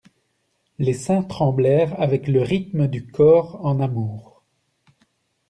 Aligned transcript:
Les 0.79 0.93
seins 0.95 1.21
tremblèrent 1.21 1.93
avec 2.01 2.27
le 2.27 2.41
rythme 2.41 2.87
du 2.87 3.05
corps 3.05 3.63
en 3.63 3.79
amour. 3.79 4.41